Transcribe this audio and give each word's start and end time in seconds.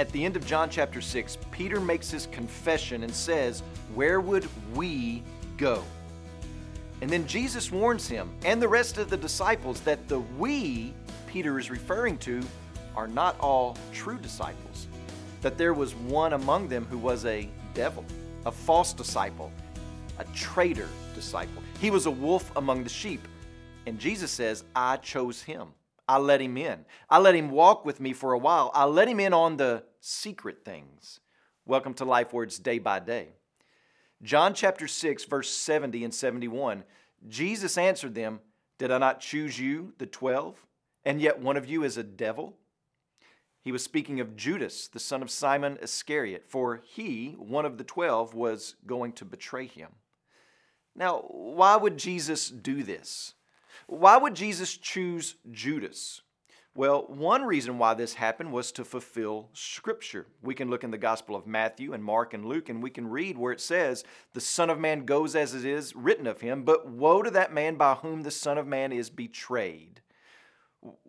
at 0.00 0.10
the 0.12 0.24
end 0.24 0.34
of 0.34 0.46
John 0.46 0.70
chapter 0.70 1.02
6, 1.02 1.36
Peter 1.50 1.78
makes 1.78 2.10
his 2.10 2.24
confession 2.28 3.02
and 3.02 3.14
says, 3.14 3.62
Where 3.94 4.22
would 4.22 4.48
we 4.74 5.22
go? 5.58 5.84
And 7.02 7.10
then 7.10 7.26
Jesus 7.26 7.70
warns 7.70 8.08
him 8.08 8.30
and 8.42 8.62
the 8.62 8.68
rest 8.68 8.96
of 8.96 9.10
the 9.10 9.16
disciples 9.18 9.82
that 9.82 10.08
the 10.08 10.20
we 10.38 10.94
Peter 11.26 11.58
is 11.58 11.70
referring 11.70 12.16
to 12.18 12.42
are 12.96 13.08
not 13.08 13.38
all 13.40 13.76
true 13.92 14.16
disciples, 14.16 14.86
that 15.42 15.58
there 15.58 15.74
was 15.74 15.94
one 15.94 16.32
among 16.32 16.68
them 16.68 16.86
who 16.86 16.96
was 16.96 17.26
a 17.26 17.46
devil, 17.74 18.02
a 18.46 18.50
false 18.50 18.94
disciple, 18.94 19.52
a 20.18 20.24
traitor 20.34 20.88
disciple. 21.14 21.62
He 21.78 21.90
was 21.90 22.06
a 22.06 22.10
wolf 22.10 22.50
among 22.56 22.84
the 22.84 22.90
sheep. 22.90 23.28
And 23.86 23.98
Jesus 23.98 24.30
says, 24.30 24.64
I 24.74 24.96
chose 24.96 25.42
him. 25.42 25.68
I 26.10 26.18
let 26.18 26.40
him 26.40 26.56
in. 26.56 26.86
I 27.08 27.20
let 27.20 27.36
him 27.36 27.52
walk 27.52 27.84
with 27.84 28.00
me 28.00 28.12
for 28.12 28.32
a 28.32 28.38
while. 28.38 28.72
I 28.74 28.84
let 28.84 29.06
him 29.06 29.20
in 29.20 29.32
on 29.32 29.58
the 29.58 29.84
secret 30.00 30.64
things. 30.64 31.20
Welcome 31.64 31.94
to 31.94 32.04
Life 32.04 32.32
Words 32.32 32.58
Day 32.58 32.80
by 32.80 32.98
Day. 32.98 33.28
John 34.20 34.52
chapter 34.52 34.88
6, 34.88 35.24
verse 35.26 35.48
70 35.48 36.02
and 36.02 36.12
71, 36.12 36.82
Jesus 37.28 37.78
answered 37.78 38.16
them, 38.16 38.40
Did 38.76 38.90
I 38.90 38.98
not 38.98 39.20
choose 39.20 39.60
you, 39.60 39.92
the 39.98 40.06
twelve, 40.06 40.66
and 41.04 41.20
yet 41.20 41.38
one 41.38 41.56
of 41.56 41.66
you 41.66 41.84
is 41.84 41.96
a 41.96 42.02
devil? 42.02 42.56
He 43.62 43.70
was 43.70 43.84
speaking 43.84 44.18
of 44.18 44.34
Judas, 44.34 44.88
the 44.88 44.98
son 44.98 45.22
of 45.22 45.30
Simon 45.30 45.78
Iscariot, 45.80 46.44
for 46.44 46.82
he, 46.84 47.36
one 47.38 47.64
of 47.64 47.78
the 47.78 47.84
twelve, 47.84 48.34
was 48.34 48.74
going 48.84 49.12
to 49.12 49.24
betray 49.24 49.68
him. 49.68 49.90
Now, 50.96 51.18
why 51.28 51.76
would 51.76 51.98
Jesus 51.98 52.50
do 52.50 52.82
this? 52.82 53.34
Why 53.86 54.16
would 54.16 54.34
Jesus 54.34 54.76
choose 54.76 55.36
Judas? 55.50 56.22
Well, 56.74 57.04
one 57.08 57.42
reason 57.42 57.78
why 57.78 57.94
this 57.94 58.14
happened 58.14 58.52
was 58.52 58.70
to 58.72 58.84
fulfill 58.84 59.48
Scripture. 59.52 60.26
We 60.40 60.54
can 60.54 60.70
look 60.70 60.84
in 60.84 60.92
the 60.92 60.98
Gospel 60.98 61.34
of 61.34 61.46
Matthew 61.46 61.92
and 61.92 62.02
Mark 62.02 62.32
and 62.32 62.44
Luke, 62.44 62.68
and 62.68 62.80
we 62.80 62.90
can 62.90 63.08
read 63.08 63.36
where 63.36 63.52
it 63.52 63.60
says, 63.60 64.04
The 64.34 64.40
Son 64.40 64.70
of 64.70 64.78
Man 64.78 65.04
goes 65.04 65.34
as 65.34 65.52
it 65.52 65.64
is 65.64 65.96
written 65.96 66.28
of 66.28 66.40
him, 66.40 66.62
but 66.62 66.88
woe 66.88 67.22
to 67.22 67.30
that 67.32 67.52
man 67.52 67.74
by 67.74 67.94
whom 67.94 68.22
the 68.22 68.30
Son 68.30 68.56
of 68.56 68.68
Man 68.68 68.92
is 68.92 69.10
betrayed. 69.10 70.00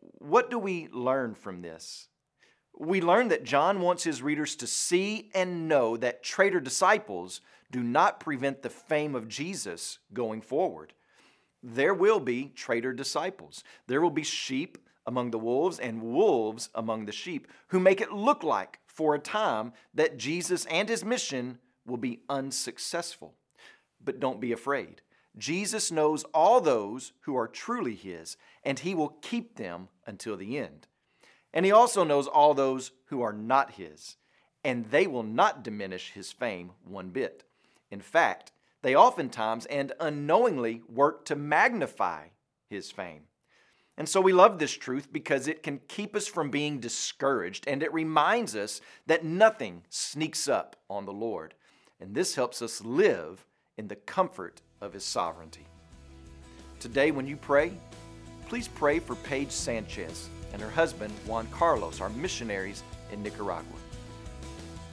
What 0.00 0.48
do 0.48 0.60
we 0.60 0.88
learn 0.92 1.34
from 1.34 1.60
this? 1.62 2.08
We 2.78 3.00
learn 3.00 3.26
that 3.28 3.42
John 3.42 3.80
wants 3.80 4.04
his 4.04 4.22
readers 4.22 4.54
to 4.56 4.66
see 4.68 5.30
and 5.34 5.68
know 5.68 5.96
that 5.96 6.22
traitor 6.22 6.60
disciples 6.60 7.40
do 7.72 7.82
not 7.82 8.20
prevent 8.20 8.62
the 8.62 8.70
fame 8.70 9.16
of 9.16 9.26
Jesus 9.26 9.98
going 10.12 10.40
forward. 10.40 10.94
There 11.62 11.94
will 11.94 12.20
be 12.20 12.52
traitor 12.54 12.92
disciples. 12.92 13.64
There 13.86 14.00
will 14.00 14.10
be 14.10 14.22
sheep 14.22 14.78
among 15.06 15.30
the 15.30 15.38
wolves 15.38 15.78
and 15.78 16.02
wolves 16.02 16.68
among 16.74 17.06
the 17.06 17.12
sheep 17.12 17.48
who 17.68 17.80
make 17.80 18.00
it 18.00 18.12
look 18.12 18.42
like, 18.42 18.78
for 18.86 19.14
a 19.14 19.18
time, 19.18 19.72
that 19.94 20.18
Jesus 20.18 20.64
and 20.66 20.88
his 20.88 21.04
mission 21.04 21.58
will 21.86 21.96
be 21.96 22.20
unsuccessful. 22.28 23.34
But 24.04 24.20
don't 24.20 24.40
be 24.40 24.52
afraid. 24.52 25.02
Jesus 25.36 25.90
knows 25.90 26.24
all 26.34 26.60
those 26.60 27.12
who 27.20 27.36
are 27.36 27.46
truly 27.46 27.94
his, 27.94 28.36
and 28.64 28.78
he 28.78 28.94
will 28.94 29.16
keep 29.22 29.56
them 29.56 29.88
until 30.06 30.36
the 30.36 30.58
end. 30.58 30.88
And 31.54 31.64
he 31.64 31.72
also 31.72 32.04
knows 32.04 32.26
all 32.26 32.54
those 32.54 32.90
who 33.06 33.22
are 33.22 33.32
not 33.32 33.72
his, 33.72 34.16
and 34.64 34.86
they 34.86 35.06
will 35.06 35.22
not 35.22 35.62
diminish 35.62 36.12
his 36.12 36.32
fame 36.32 36.72
one 36.84 37.10
bit. 37.10 37.44
In 37.90 38.00
fact, 38.00 38.52
they 38.82 38.94
oftentimes 38.94 39.66
and 39.66 39.92
unknowingly 40.00 40.82
work 40.88 41.24
to 41.26 41.36
magnify 41.36 42.28
his 42.68 42.90
fame. 42.90 43.22
And 43.96 44.08
so 44.08 44.20
we 44.20 44.32
love 44.32 44.58
this 44.58 44.72
truth 44.72 45.12
because 45.12 45.48
it 45.48 45.64
can 45.64 45.80
keep 45.88 46.14
us 46.14 46.28
from 46.28 46.50
being 46.50 46.78
discouraged 46.78 47.66
and 47.66 47.82
it 47.82 47.92
reminds 47.92 48.54
us 48.54 48.80
that 49.06 49.24
nothing 49.24 49.82
sneaks 49.88 50.48
up 50.48 50.76
on 50.88 51.04
the 51.04 51.12
Lord. 51.12 51.54
And 52.00 52.14
this 52.14 52.36
helps 52.36 52.62
us 52.62 52.84
live 52.84 53.44
in 53.76 53.88
the 53.88 53.96
comfort 53.96 54.62
of 54.80 54.92
his 54.92 55.04
sovereignty. 55.04 55.66
Today, 56.78 57.10
when 57.10 57.26
you 57.26 57.36
pray, 57.36 57.72
please 58.46 58.68
pray 58.68 59.00
for 59.00 59.16
Paige 59.16 59.50
Sanchez 59.50 60.28
and 60.52 60.62
her 60.62 60.70
husband, 60.70 61.12
Juan 61.26 61.48
Carlos, 61.50 62.00
our 62.00 62.10
missionaries 62.10 62.84
in 63.12 63.20
Nicaragua. 63.20 63.87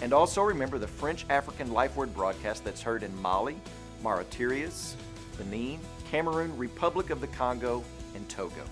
And 0.01 0.13
also 0.13 0.41
remember 0.41 0.77
the 0.77 0.87
French 0.87 1.25
African 1.29 1.71
Life 1.71 1.95
Word 1.95 2.13
broadcast 2.13 2.63
that's 2.63 2.81
heard 2.81 3.03
in 3.03 3.15
Mali, 3.21 3.57
Mauritius, 4.01 4.95
Benin, 5.37 5.79
Cameroon, 6.11 6.55
Republic 6.57 7.09
of 7.09 7.21
the 7.21 7.27
Congo, 7.27 7.83
and 8.15 8.27
Togo. 8.29 8.63